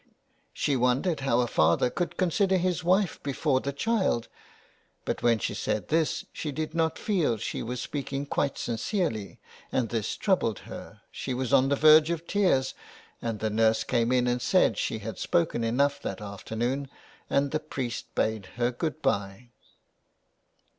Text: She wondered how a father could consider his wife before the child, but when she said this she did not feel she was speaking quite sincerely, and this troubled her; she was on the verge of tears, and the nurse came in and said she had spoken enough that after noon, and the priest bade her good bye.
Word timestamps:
She 0.51 0.75
wondered 0.75 1.19
how 1.19 1.41
a 1.41 1.47
father 1.47 1.91
could 1.91 2.17
consider 2.17 2.57
his 2.57 2.83
wife 2.83 3.21
before 3.21 3.59
the 3.59 3.71
child, 3.71 4.29
but 5.05 5.21
when 5.21 5.37
she 5.37 5.53
said 5.53 5.89
this 5.89 6.25
she 6.33 6.51
did 6.51 6.73
not 6.73 6.97
feel 6.97 7.37
she 7.37 7.61
was 7.61 7.81
speaking 7.81 8.25
quite 8.25 8.57
sincerely, 8.57 9.39
and 9.71 9.89
this 9.89 10.17
troubled 10.17 10.57
her; 10.61 11.01
she 11.11 11.35
was 11.35 11.53
on 11.53 11.69
the 11.69 11.75
verge 11.75 12.09
of 12.09 12.25
tears, 12.25 12.73
and 13.21 13.41
the 13.41 13.51
nurse 13.51 13.83
came 13.83 14.11
in 14.11 14.25
and 14.25 14.41
said 14.41 14.75
she 14.75 14.97
had 14.97 15.19
spoken 15.19 15.63
enough 15.63 16.01
that 16.01 16.19
after 16.19 16.55
noon, 16.55 16.89
and 17.29 17.51
the 17.51 17.59
priest 17.59 18.05
bade 18.15 18.47
her 18.57 18.71
good 18.71 19.03
bye. 19.03 19.51